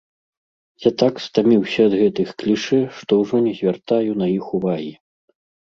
Я 0.87 0.91
так 1.01 1.13
стаміўся 1.25 1.79
ад 1.89 1.93
гэтых 2.01 2.33
клішэ, 2.41 2.81
што 3.01 3.11
ўжо 3.21 3.35
не 3.47 3.53
звяртаю 3.61 4.11
на 4.25 4.35
іх 4.39 4.45
увагі! 4.61 4.93